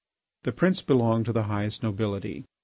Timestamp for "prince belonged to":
0.51-1.31